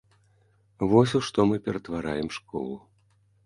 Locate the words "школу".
2.41-2.83